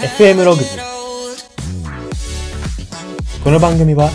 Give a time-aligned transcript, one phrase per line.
[0.00, 0.78] FM ログズ
[3.44, 4.08] この番組は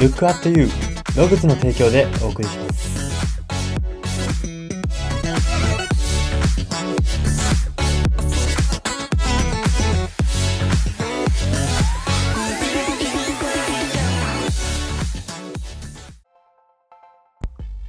[0.00, 0.68] Look at You
[1.16, 2.72] ログズの提供でお送りします。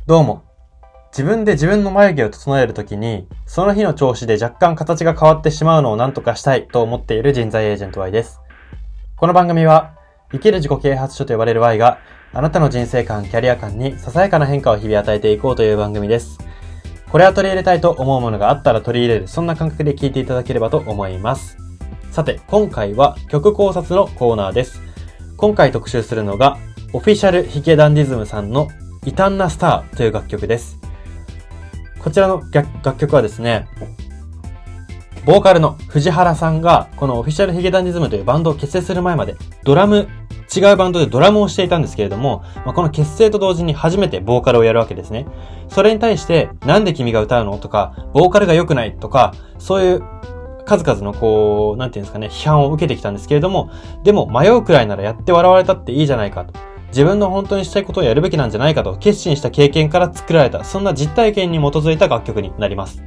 [0.06, 0.43] どうも。
[1.14, 8.42] 自分で自分の眉毛を整えるときに、その日の調子で若干形が変わってしまうのを何とかしたいと思っている人材エージェント Y です。
[9.16, 9.94] この番組は、
[10.32, 12.00] 生きる自己啓発書と呼ばれる Y が、
[12.34, 16.40] あなたの人生観、キャリア観にささやかな変化を日々与えていこうという番組です。
[17.12, 21.60] これは取り入れたいと思うものがあったら取り入れる、そんな感覚で聞いていただければと思います。
[22.10, 24.82] さて、今回は曲考察のコーナーです。
[25.38, 26.58] 今回特集するのが、
[26.92, 28.68] オフィシャルヒゲダンディズムさんの
[29.06, 30.83] 異端なスターという楽曲です。
[32.04, 32.44] こちらの
[32.84, 33.66] 楽曲はですね、
[35.26, 40.10] ボーカルの藤原さんが、このオフィシャルヒゲダンディズムというバンドを結成する前まで、ドラム、
[40.54, 45.26] 違うバンドでドラムをしていたんですけれども、まあ、この結成と同時に初めてボーカルをやるわけですね。
[45.70, 50.04] それに対して、なんで君が歌うのとか、ボーカルが良くないとか、そういう
[50.66, 53.72] 数々のこう、なんていうんですかね、批判を受けてきたんですけれども、
[54.04, 56.73] でも迷うくらいならやって笑われたっていいじゃないかと。
[56.94, 63.04] 自分の本当にしたいことをやるべきなんじゃないかと決心した経験から作られた、そんな実体験に基づいた楽曲になります。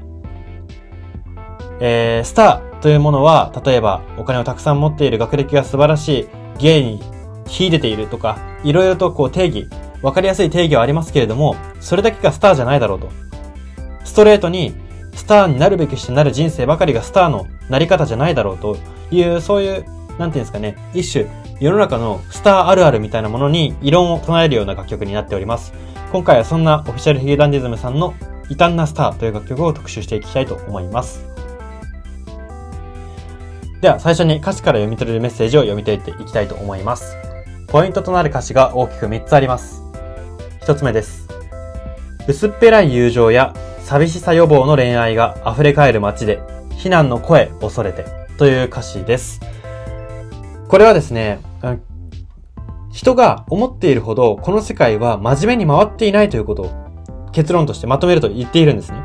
[1.78, 7.00] えー、スターというものは、例えばお金をたくさん持っている学歴が素晴らしい、芸に
[7.46, 9.68] 秀でているとか、いろいろとこう定義、
[10.02, 13.08] わかりやすい定義はありますけれども、それだけがスターじゃないだろうと。
[14.04, 14.74] ストレートに、
[15.14, 18.76] スターになるべきしてなる人生ばかりがスターのなり方じゃないだろうと
[19.12, 19.84] いう、そういう、
[20.18, 21.26] なんていうんですかね、一種、
[21.58, 25.72] 世の中のスターあるあるみたいなものに異論を唱えるような楽曲になっております。
[26.12, 28.14] 今回はそんなオフィシャルヒゲダンディズムさんの
[28.50, 31.24] 異端なスターという楽曲を特集していきたいと思います。
[33.80, 37.16] では最初に歌詞から読み取れるメッセージを読み解いていきたいと思います。
[37.68, 39.82] ポイントとなる歌詞が大きく3つあります。
[40.60, 41.26] 1つ目です。
[42.28, 46.40] 薄っぺらい友情や寂しさ予防の恋愛が溢れ返る街で、
[46.76, 48.04] 非難の声恐れて
[48.36, 49.40] という歌詞です。
[50.68, 51.38] これはですね、
[52.90, 58.98] 人が思っているほどこの世界は真面目に回っていないということを結論としてまとめると言っているんですね。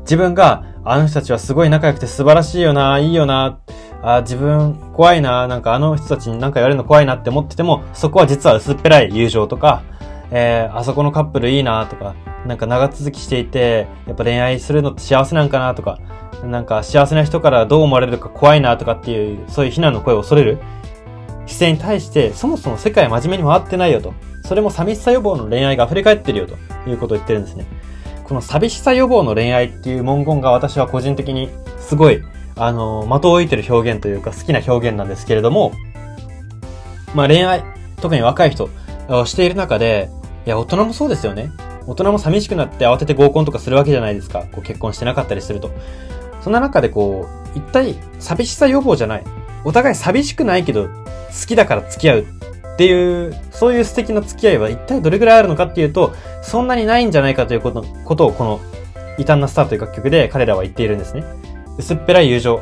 [0.00, 3.60] 自分があの人たちはすごい仲良くて素晴らしいよな、いいよな、
[4.02, 9.82] あ自分怖いな、なんかあの人たちに何か言われるの怖いなって思ってても、そこは実は薄っぺらい友情とか、
[10.30, 12.14] えー、あそこのカップルいいなとか、
[12.46, 15.98] なんか長続きしていて、やっぱ恋愛するのって幸せなんかなとか、
[16.44, 20.58] なんか幸せな人からどう思われるか怖いなとかっていう、そういう非難の声を恐れる
[21.46, 24.14] 姿勢に対して、そもそも世界真面目に回ってないよと。
[24.44, 26.54] それも寂しさ予防の恋愛が溢れ返ってるよと
[26.88, 27.66] いうことを言ってるんですね。
[28.24, 32.22] この寂しさ予防の恋愛っていう文言が私は個人的にすごい、
[32.56, 35.72] あの、的を置いてる表現というか好きな表現なんですけれども、
[37.14, 37.64] まあ恋愛、
[38.00, 38.70] 特に若い人
[39.08, 40.10] をしている中で、
[40.46, 41.50] いや、大人もそうですよね。
[41.86, 44.44] 大人も寂しくなって慌てて合コンとかするわけじゃないですか。
[44.52, 45.70] こう結婚してなかったりすると。
[46.40, 49.24] そんな中でこう、一体寂しさ予防じゃない。
[49.64, 58.60] お互い寂しくないけど、好きだから付き合うっていう、そういう素敵な付き合いは一体どれくらいあるのかっていうと、そんなにないんじゃないかということことをこの、
[59.18, 61.24] 異端なスターという楽曲で彼らは言っているんですね。
[61.78, 62.60] 薄っぺらい友情。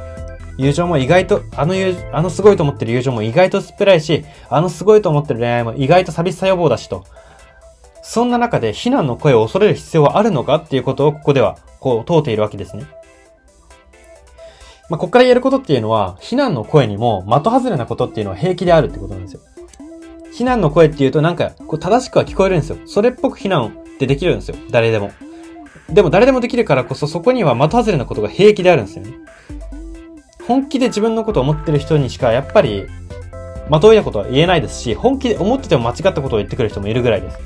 [0.57, 7.05] 友情も意外と、あの友、あのすごいと思ってる友情も意外と薄っぺらいし、あのすごいと思ってる恋愛も意外と寂しさ予防だしと。
[8.03, 12.87] そんな中で非難の声を恐れる必要はあるのかっていうことをここでは、こう問うているわけですね。
[14.89, 19.41] まあ、ここから言えることっていうのは、非難の声にも的外れなことっていうのは平気であるってことなんですよ。
[20.33, 22.79] 非難の声っていうとなんか、こう正しくは聞こえるんですよ。
[22.87, 24.57] それっぽく非難ってできるんですよ。
[24.71, 25.11] 誰でも。
[25.91, 29.15] でも誰でもできるからこそそこには的外れなことが平気であるんですよね。
[30.47, 32.87] 本気で自分のことを思ってる人にしかやっぱり、
[33.71, 37.39] 的をいたことは言えないですし、本気で思ってても間違ったことを言ってくる人もいるぐらいです。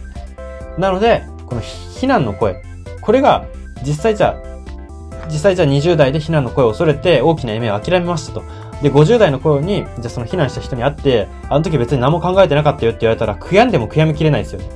[0.79, 2.63] なので、この非難の声。
[3.01, 3.47] これが
[3.85, 4.52] 実際じゃあ、
[5.33, 8.43] 実際じゃあ20代で非難の声を恐れて大きな夢を諦めましたと。
[8.83, 14.69] で、50代の頃に、じゃあその非難した人に会って、あの時別に何も考えてなかったよって言われたら、悔やんでも悔やみきれないですよね。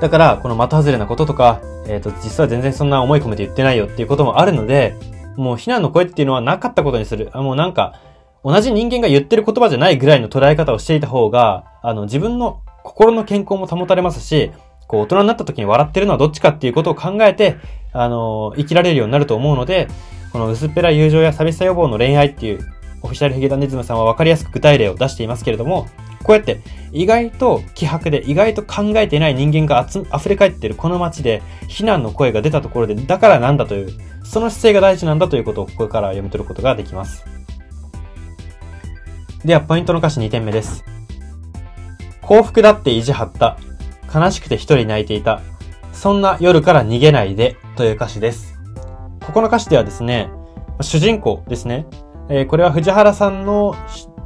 [0.00, 4.96] だから、この的外れなこととか、えっ、と、実は全然そんな思い込めて言ってないよっていうこともあるので、
[5.36, 7.30] もう非難の声っていうのはなかったことにする。
[7.32, 8.00] あもうなんか、
[8.44, 14.50] 同じ人間が言ってる言葉じゃないぐらいの捉え方をしていた方が、あの、自分の心の健康も保たれますし、
[14.92, 17.56] こう、大人になった時に笑ってるのはどっちかっていうことを考えて、
[17.94, 19.88] あの、生きられるようになると思うので、
[20.32, 22.60] この薄っぺら友情や寂しさ予防の恋愛っていう
[23.00, 25.88] オフィシャルヒゲダンディズムさんは分かりやすく具体例を出していますけれども、
[26.22, 26.60] こうやって
[26.92, 33.90] 意外と希薄で意外と考えていない人間が溢れ返っているこの街で非難の声が出たところでだからなんだという、
[34.24, 37.24] その姿勢が大事なんだということをここから読み取ることができます。
[39.42, 40.84] では、ポイントの歌詞2点目です。
[42.20, 43.58] 幸福だって意地張った。
[44.14, 45.40] 悲しくて一人泣いていた。
[45.92, 48.58] そんな夜から逃げないでという歌詞です。
[49.24, 50.30] ここの歌詞ではですね、
[50.80, 51.86] 主人公ですね。
[52.28, 53.74] えー、これは藤原さんの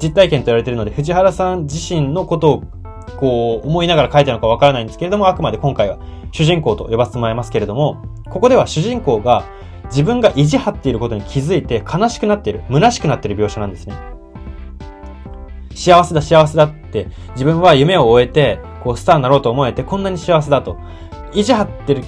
[0.00, 2.62] 実体験と言われているので、藤原さん自身のことを
[3.18, 5.98] こう思いながら書いたのかわからないんですけれども、あくまで今回は
[6.32, 9.44] 主人公と呼ばせてもらいますけれども、ここでは主人公が
[9.86, 13.94] 自分が意地張っていることに気づいて悲しくなっている、虚しくなっている描写なんですね。
[15.74, 20.78] 幸せだ幸せだって自分は夢を終えて、こうスターになろうと思えてこんなに幸せだと。
[21.34, 22.04] 意地張ってる、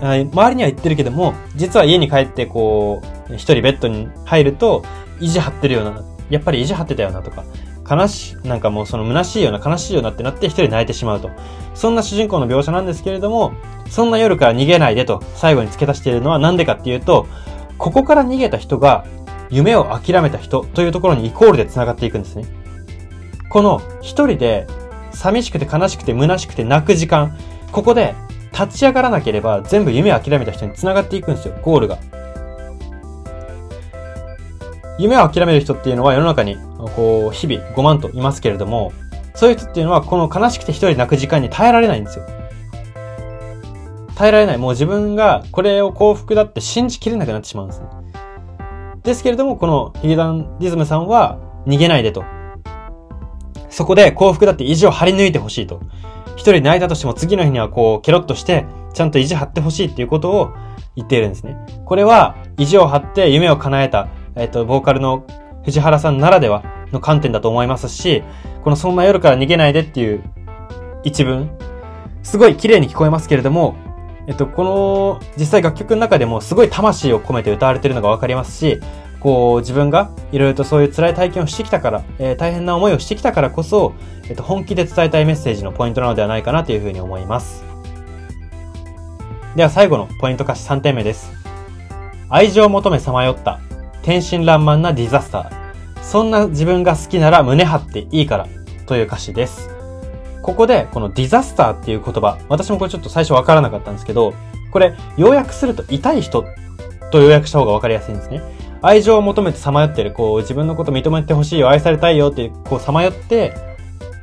[0.00, 3.00] 周りには言ってるけども、実は家に帰ってこ
[3.30, 4.82] う、一人ベッドに入ると、
[5.20, 7.44] 意地張ってるような、やっぱり意地張ってたよなとか、
[7.88, 11.30] 悲しい、なんかもうその虚しいような悲しいようなってなって一人泣いてしまうと。
[11.74, 13.52] そんな主人公の描写なんですけれども、
[13.88, 17.28] そんな夜から逃げないでと最後に付け足しているのはなんでかっていうと、
[17.78, 19.06] ここから逃げた人が
[19.48, 22.44] 夢を諦めた人というところにイコールで繋がっていくんですね。
[23.48, 24.66] この一人で
[25.16, 27.36] 寂しくて悲しくて虚しくて泣く時間、
[27.72, 28.14] ここで
[28.52, 31.98] 立ち上がらなければ全部夢を諦めた人に繋がっていくんですよ、ゴールが。
[34.98, 36.56] 夢を諦める人っていうのは世の中に、
[36.94, 38.92] こう、日々5万といますけれども、
[39.34, 42.26] そういう人っていうのはこの悲しくて一人泣く時間に耐えられないんですよ。
[44.14, 44.58] 耐えられない。
[44.58, 47.86] もう自分がこれを幸福だって信じきれなくなってしまうんですね。
[49.02, 52.24] ですけれども、このヒゲダンディズムさんは逃げないでと。
[53.76, 55.82] そこで幸福だって意地を張り抜いてほしいと。
[56.36, 58.64] 一人泣いたとしても次の日にはこう、ケロッとして、
[58.94, 60.54] ちゃんと意地張ってほしいっていうことを
[60.96, 61.58] 言っているんですね。
[61.84, 65.26] これは、意地を張って夢を叶えた、えっ、と、ボーカルの
[65.66, 68.22] 藤原さんならではの観点だと思いますし、
[68.64, 70.24] このそんな夜から逃げないでっていう
[71.04, 71.50] 一文、
[72.22, 73.76] すごい綺麗に聞こえますけれども、
[74.26, 78.80] えっと、この、実際楽曲の中でもすごい魂を込めて歌われてるのがわかりますし、
[79.20, 83.94] こう、自分がいろいろとそういう辛い体験をしてきたから、えー、大変な思いをしてきたからこそ、
[84.28, 87.64] えっと、本気で伝えたいメッセージのポイントなのではないかなというふうに思います。
[89.54, 91.32] では最後のポイント歌詞3点目です。
[92.28, 93.60] 愛情を求めさまよった、
[94.02, 96.02] 天真爛漫なディザスター。
[96.02, 98.46] そんな自分が好きなら胸張っていいから、
[98.86, 99.70] という歌詞です。
[100.42, 104.34] ここで、このディザスターっていう言葉、私もこれちょっと最初わからなかったんですけど、
[104.70, 106.44] これ、要約すると痛い人
[107.10, 108.42] と要約した方がわかりやすいんですね。
[108.82, 113.54] 愛情を求めてさまよってる、こう、自分のこと認めてほしいよ、愛されたいよって、こう、さまよって、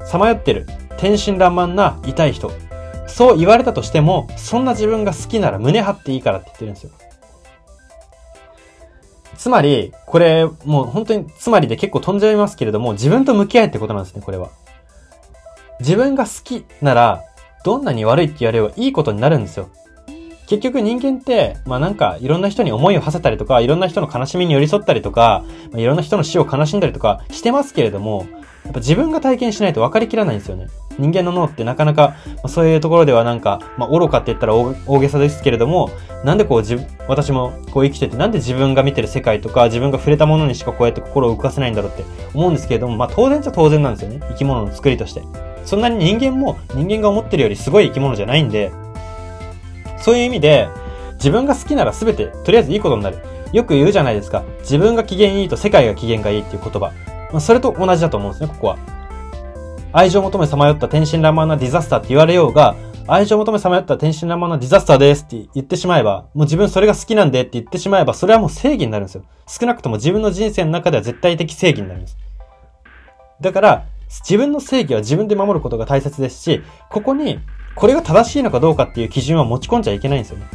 [0.06, 0.68] さまよってる、
[0.98, 2.52] 天真爛漫な痛い人。
[3.08, 6.92] そう言われたとしても、そんな自分が好きなら胸張っていいからって言ってるんですよ。
[9.38, 14.50] つまり、これ、もう本当に、つまりで結構飛んじゃいますけれども、自分と向き合えってことなんですね、これは。
[15.80, 17.24] 自分が好きなら、
[17.64, 19.70] どんなに悪いって言われればいいことになるんですよ。
[20.48, 28.28] 結局人間って、まあなんかいろんな人に思いを馳せたりとか、いろんな人の悲しみに寄り添ったりとか、まあ、いろんな人の死を悲しんだりとかしてますけれども、
[28.66, 30.68] やっぱ自分が体験しないと分かりきらないんですよね。
[30.98, 35.90] 人間の脳ってなかなか、まあ、そういうところではなんか、まあ愚かって言ったら大げさですけれども、
[36.24, 42.04] なんでこう自私もこう生きてて、なんで自分が見てる世界とか、自分が触れたものにしかこうやって心を動かせないんだろうって
[42.34, 44.20] 思うんですけれども、まあ当然じゃ当然なんですよね。
[44.30, 45.24] 生き物の作りとして。
[45.66, 48.72] そんなに人間も人間が思ってるよりすごい生き物じゃないんで、
[50.04, 50.68] そういう意味で、
[51.14, 53.20] 自分が好きなら全て、とりあえずいいことになる。
[53.54, 54.44] よく言うじゃないですか。
[54.60, 56.92] 自分が機嫌いいと世界が機嫌がいいっていう言葉。
[57.32, 58.78] まあ、それと同じだと思うんですね、ここは。
[59.94, 62.76] 愛情を求めさまよった天真爛漫なディザスターって言われようが、
[63.08, 69.24] 愛情を求めさまよった天真爛漫なディザスターですって言ってしまえば、もう自分それが好きなんでって言ってしまえば、それはもう正義になるんですよ。
[69.48, 72.18] 少なくとも自分の人生の中では絶対的正義になるんです。
[73.40, 77.40] だから、自分の正義は自分で守ることが大切ですし、ここに、
[77.76, 80.46] これが正しいのかどうかっていう基準は持ち込んじゃいけないんですよね。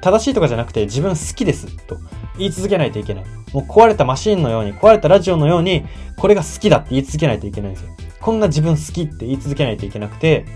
[0.00, 1.96] 正しいとかじゃなくて自分好きですと
[2.36, 3.24] 言い続けないといけない。
[3.52, 5.84] もう壊れたマシンのように、壊れたラジオのように、
[6.16, 7.90] これが好きだって言い続けないといけないんですよ。
[8.20, 10.46] こんな自分好きって言い続けないといけなくて、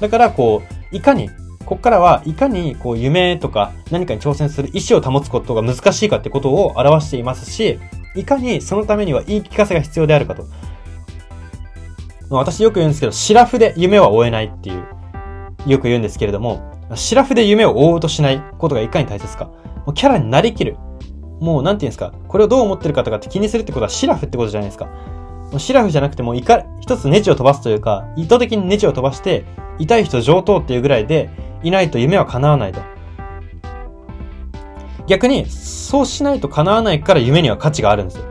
[0.00, 1.30] だからこう、いかに、
[1.64, 7.78] こっからはいかにこう夢とか何かに挑戦する意志を保つことが難しいかってことを表していますし、
[8.16, 10.46] いかにそのためには言い聞かせが必要であるかと。
[12.30, 14.84] 私よく言うんですけど、シラフで夢は追えないっていう、
[15.72, 16.60] よく言うんですけれども、
[16.94, 19.46] シラフで夢を追おうとしないことがいかに大切か。
[19.86, 20.76] もうキャラになりきる。
[21.40, 22.12] もう、なんて言うんですか。
[22.26, 24.86] これをどう思ってるかとかって気にするってことはシラフってことじゃないですか。
[24.86, 29.44] もうシラフじゃなくてもいか、一つネジを飛ばすというか、意図的にネジを飛ばして、
[29.78, 31.30] 痛い人上等っていうぐらいで、
[31.62, 32.80] いないと夢は叶わないと。
[35.06, 38.24] 逆に、そうしないと叶わないから夢には価値があるんですよ。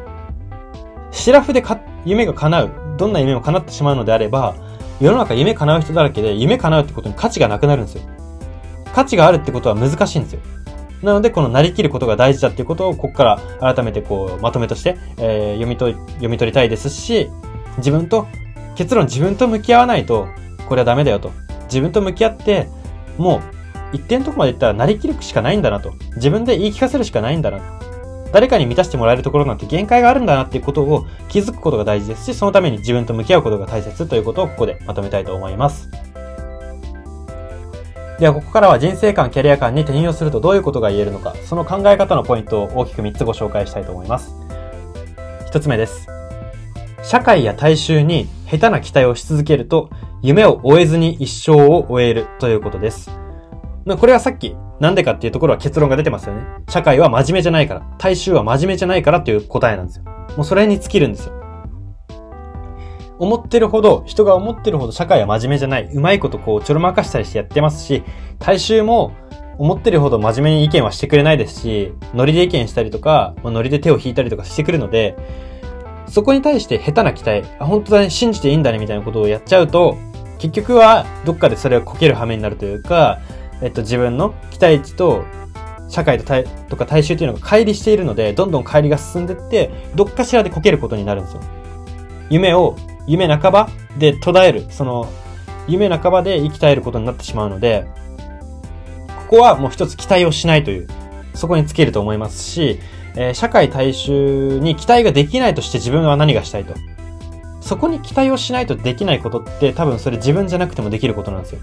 [1.12, 4.56] シラフでか、夢が叶う、どんな夢も叶ってしまうのであれば、
[5.00, 8.04] 世の中夢叶う人だらけで、夢叶うってことに価値がなくなるんですよ。
[8.94, 10.42] 価値があるってことは難しいんですよ。
[11.04, 13.24] なので、このなりきることが大事だっていうことを、ここか
[13.62, 17.30] ら改めてこう、まとめとして、えー、読み取り、読み取りたいですし、
[17.77, 18.27] 自分と、
[18.75, 20.27] 結論自分と向き合わないと、
[20.68, 21.32] これはダメだよと。
[21.66, 22.68] 自分と向き合って、
[23.18, 25.94] もう、一点とこまで言ったらなりきるしかないんだなと。
[26.16, 27.60] 自分で言い聞かせるしかないんだな。
[28.32, 35.90] 誰かに満たしてもらえるところなんて限界があるんだなっていうことを気づくことが大事ですし、そのために自分と向き合うことが大切ということをここでまとめたいと思います。
[38.20, 44.34] では、ここからは人生観、キャリア観に転用するとどういうことが言えるのか、その考え方のポイントを大きく3つご紹介したいと思います。
[45.52, 46.08] 1つ目です。
[47.04, 49.90] 社会や大衆に下手な期待をし続けると、
[50.24, 53.12] 夢を終えずに一生を終えるということです。
[53.96, 56.41] これはさっき、なんでかっていうところは結論が出てますよね。
[56.67, 60.03] 社会は真面目じゃないから、大衆は真面目じゃないからっていう答えなんですよ。
[60.36, 61.34] もうそれに尽きるんですよ。
[63.20, 65.89] 思ってるほど、人が思ってるほど社会は真面目じゃない。
[65.91, 68.03] うまいことこうちょろまかしたりしてやってますし、
[68.39, 69.13] 大衆も
[69.58, 75.15] 思ってるほど真面目に意見はしてくれないですし、ノリで意見したりとか、まあ、ノリで手を引いたりとかしてくるので、
[76.08, 79.98] そこに対して下手な期待、あ、本当だね、信じていいんだね、みたいなことをやっちゃうと、
[80.38, 83.20] 結局はどっかでそれをこける羽目になるというか、
[83.62, 85.26] えっと、自分の期待値と
[85.90, 86.26] 社会と
[86.70, 91.42] とか大衆というのが乖離しているので、どんどん乖離が進んでって、どっかしらでこけることになるんですよ。
[92.30, 92.76] 夢を
[93.08, 95.10] 夢半ばで途絶える、その、
[95.68, 97.88] 夢半ばで生き絶えることになってしまうので、
[99.30, 100.88] ここはもう一つ期待をしないという、
[101.34, 102.80] そこにつけると思いますし、
[103.16, 106.74] えー、社会大衆に期待ができないとして自分は何がしたいと。
[107.62, 111.62] そこに期待をしないとできないことって多分それ自分じゃなくてもできることなんですよ。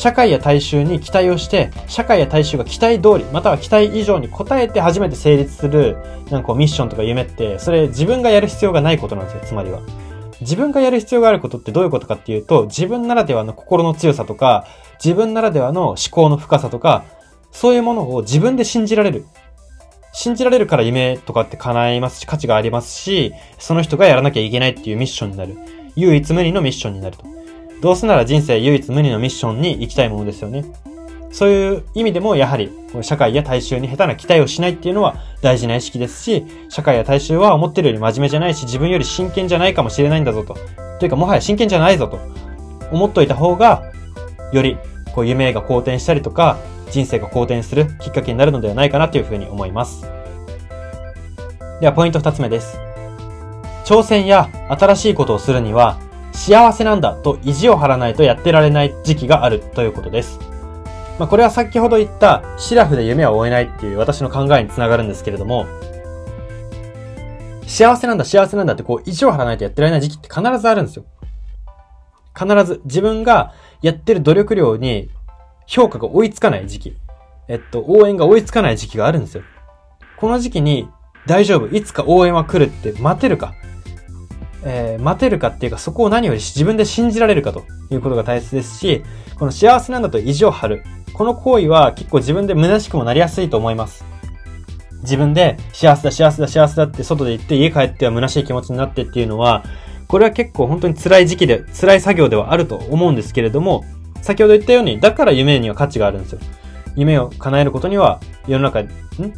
[0.00, 5.98] 社会や大衆に期待をして、社会や大衆が期待通り、または期待以上に応えて初めて成立する、
[6.30, 9.80] なんかこうミッションとか夢って、それ自分がやる必要がないことなんですよ、つまりは。
[10.40, 14.66] 自分がやる必要があることってどういうことかっていうと、自分ならではの心の強さとか、
[15.04, 17.04] 自分ならではの思考の深さとか、
[17.50, 19.26] そういうものを自分で信じられる。
[20.14, 25.58] 信じられるから夢とかって叶いますし、価値がありますし、その人がやらなきゃいけないっていうミッションになる。
[25.94, 27.39] 唯一無二のミッションになると。
[27.80, 30.64] どうせなら人生唯一無二のミッションに行きたいものですよね。
[31.32, 32.70] そういう意味でも、やはり、
[33.02, 40.56] 社会や大衆に下手な期待をしないっていうのは大事な意識ですし、社会や大衆は思ってるより真面目じゃないし、自分より真剣じゃないかもしれないんだぞと。
[40.98, 42.18] というか、もはや真剣じゃないぞと。
[42.90, 43.84] 思っといた方が、
[44.52, 44.76] より、
[45.14, 46.58] こう、夢が好転したりとか、
[46.90, 50.02] 人生が好転するきっかけになるのではないかなというふうに思います。
[51.80, 52.78] では、ポイント二つ目です。
[53.84, 55.98] 挑戦や新しいことをするには、
[56.40, 60.40] 幸せなんだと意地を張らないとやってられない時期があるということです。
[61.18, 65.66] まあ、これは先ほど言ったシラフで夢は追えないっていう私の考えにつながるんですけれども、
[67.66, 71.04] 幸せなんだ、幸せなんだってこう意地を張らないとやってられない時期って必ずあるんですよ。
[72.34, 75.10] 必ず自分がやってる努力量に
[75.66, 76.96] 評価が追いつかない時期。
[77.48, 79.42] えっと、応援が追いつかない時期があるんですよ。
[80.16, 80.88] この時期に
[81.26, 83.52] 大丈夫、いつか応援は来るって待てるか。
[84.62, 89.02] えー、待てるかっていうか、そこを何より自分で信じられるかということが大切ですし、
[89.38, 90.84] この幸せなんだと意地を張る。
[91.12, 94.04] この行為は結構自分で虚しくもなりやすいと思います。
[95.02, 99.64] 自分で幸せだ、幸せだ、幸せだって外で行って家帰っては虚しい気持ちになってっていうのは、
[100.08, 103.84] これは結構本当に辛い時期で、辛い作業ではあると思うんですけれども、
[104.22, 106.40] 先ほど言ったように、だから夢には価値があるんですよ。
[106.96, 108.88] 夢を叶えることには、世の中、ん？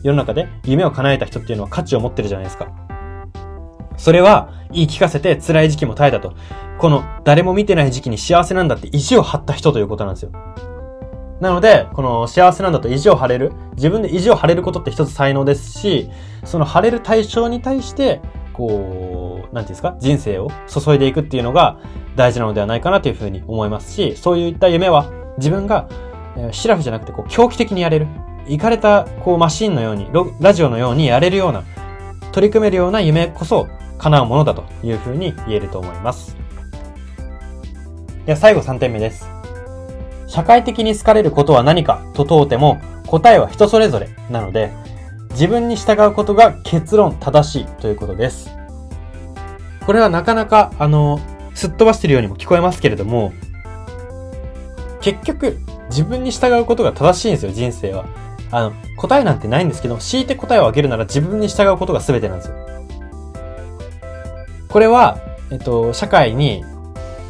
[0.03, 2.92] 世の中で夢を叶えた人っていうのは価値を持ってるじゃないですか。
[4.03, 6.35] それは言い聞かせて辛い時期も耐えたと。
[6.77, 10.33] この誰も見てない時期に幸せなんだって意地を張った人ということなんですよ。
[11.41, 16.11] なので、この幸せなんだと意地を張れる、自分で意地を張れることって一つ才能ですし、
[16.43, 18.21] その張れる対象に対して、
[18.53, 21.79] こう、なんていうんですか、人生を注いでいくっていうのが
[22.17, 25.87] 大事なのではないかなというふうに思いますし、そういった夢は自分が、
[26.37, 28.09] えー、シラフじゃなくてこう狂気的にやれる。
[28.49, 30.09] 行かれたこうマシンのように、
[30.41, 31.63] ラジオのようにやれるような、
[32.33, 33.69] 取り組めるような夢こそ
[34.03, 36.37] 叶うものだというふうに言えると思います。
[38.27, 39.29] では最後3点目です。
[40.27, 44.73] 社会的に好かれることは何かと問うても答えは人それぞれなので
[45.31, 48.51] 自分に従うことが結論正しいということです。
[49.87, 51.21] これはなかなかあの、
[51.55, 53.33] すっ飛ばしてるようにも聞こえますけれども
[55.01, 55.59] 結局
[55.91, 58.07] 自分に従うことが正しいんですよ、人生は。
[58.51, 62.82] あの、答えなんてないんですけど、強いて答えをあげるなら自分に従うことが全てなんですよ。
[64.73, 65.19] これは、
[65.51, 66.65] えっと、社会に、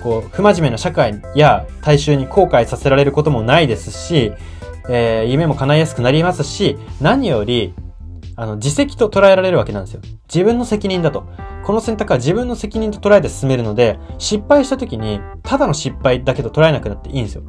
[0.01, 4.33] こう、不真面目な社会や大衆に後悔させられることもないですし、
[4.89, 7.75] えー、夢も叶いやすくなりますし、何より、
[8.37, 10.03] あの、自責と捉えられるわけなんですよ。
[10.33, 11.27] 自分の責任だと。
[11.65, 17.43] この選択は自分の責任と捉えて進めるので、失敗した時に、ただの失敗だけど捉えなくなっていいんですよ。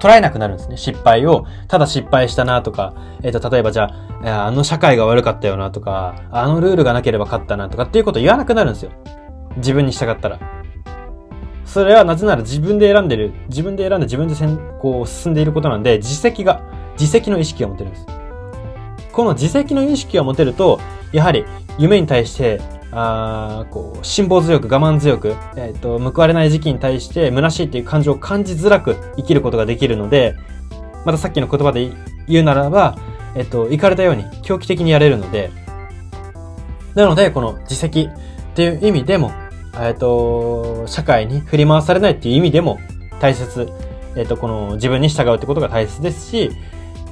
[0.00, 0.76] 捉えなくなるんですね。
[0.76, 3.90] 失敗を、ただ失敗したなとか、えっ、ー、と、例えばじゃ
[4.24, 8.90] あ、あの社会が悪かったよなとか、あのルールがなければ勝ったなとかっていうことを言わなくなるんですよ。
[9.58, 10.40] 自分に従ったら。
[11.64, 16.62] それはなぜなら自分で選んでる、自分で選んで自分で先こう進んでいることなんで、自責が、
[16.98, 18.06] 自責の意識が持てるんです。
[19.12, 20.80] この自責の意識が持てると、
[21.12, 21.44] やはり
[21.78, 22.60] 夢に対して、
[22.92, 30.36] あこう、辛抱強く我慢強く、えっ、ー、と、報われない時期に対して虚しいっていう感情を感じづらく生きることができるので、
[31.04, 31.92] またさっきの言葉で
[32.26, 32.98] 言うならば、
[33.36, 35.50] えっ、ー、と、行かれたように狂気的にやれるので、
[36.94, 39.32] なので、この自責っていう意味でも、
[39.78, 42.80] えっ、と、社会に振り回されないっていう意味でも
[43.20, 43.68] 大切。
[44.16, 46.50] えっ、と、この自分に従うってことが大切ですし、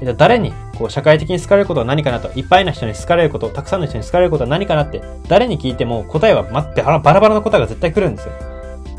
[0.01, 8.33] えっ、と、誰に、こう、社会的に好かれることは何かなと、いっぱいの人に好かれること、たくさんの人に好かれることは何かなって、誰に聞いても答えは待って、バラバラの答えが絶対来るんですよ。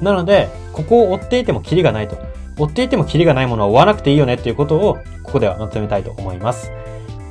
[0.02, 2.18] なので、ここを追っていてもキリがないと。
[2.58, 6.72] 追っていてもキリがないものは追わなくていいよねっていうことを、ここではまとめたいと思います。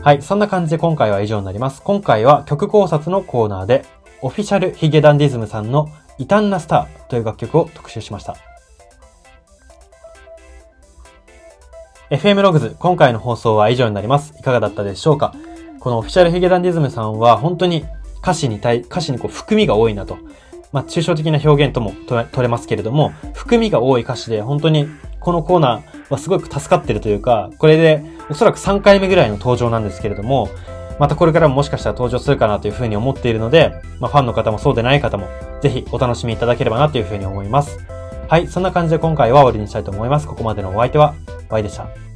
[0.03, 1.83] はい、そんな感じで今回は以上になります。
[1.83, 3.85] 今回は曲考察のコーナーで、
[4.23, 8.37] オフィシャルヒゲダンディズムさんの異端なスターという楽曲を特集しました。
[12.11, 14.35] FM ログズ、今回の放送は以上になります。
[14.39, 15.35] いかがだったでしょうか？
[15.79, 17.85] このオフィシャルヒゲダンディズムさんは本当に
[18.23, 20.17] 歌詞に対、歌詞にこう含みが多いなと。
[20.73, 24.89] まあ、抽象的な表現とも取れますけれども、含みが多い歌詞で本当に
[25.21, 30.49] このコーナーはすごく助かってるというか、これでおそらく3回目ぐらいの登場なんですけれども、
[30.99, 35.29] またこれからももしかしたら登場するかなというふうに思っているので、まあ、ファンの方もそうでない方も、
[35.61, 37.79] ぜひお楽しみいただければなというふうに思います。
[38.29, 40.27] はい、そんな感じで今回は終わりにしたいと思います。
[40.27, 41.15] ここまでのお相手は、
[41.51, 42.08] Y でした。